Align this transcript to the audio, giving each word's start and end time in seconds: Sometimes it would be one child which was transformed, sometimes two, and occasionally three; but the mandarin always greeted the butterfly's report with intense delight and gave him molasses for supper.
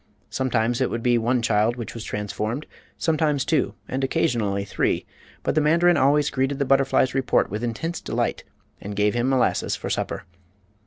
Sometimes 0.31 0.81
it 0.81 0.89
would 0.89 1.03
be 1.03 1.19
one 1.19 1.43
child 1.43 1.75
which 1.75 1.93
was 1.93 2.03
transformed, 2.03 2.65
sometimes 2.97 3.45
two, 3.45 3.75
and 3.87 4.03
occasionally 4.03 4.65
three; 4.65 5.05
but 5.43 5.53
the 5.53 5.61
mandarin 5.61 5.95
always 5.95 6.31
greeted 6.31 6.57
the 6.57 6.65
butterfly's 6.65 7.13
report 7.13 7.51
with 7.51 7.63
intense 7.63 8.01
delight 8.01 8.43
and 8.81 8.95
gave 8.95 9.13
him 9.13 9.29
molasses 9.29 9.75
for 9.75 9.91
supper. 9.91 10.25